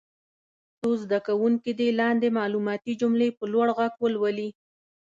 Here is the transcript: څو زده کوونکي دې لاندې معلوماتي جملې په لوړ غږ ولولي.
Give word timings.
څو 0.79 0.89
زده 1.03 1.19
کوونکي 1.27 1.71
دې 1.79 1.89
لاندې 2.01 2.35
معلوماتي 2.39 2.93
جملې 3.01 3.29
په 3.37 3.45
لوړ 3.53 3.67
غږ 3.77 3.93
ولولي. 4.03 4.49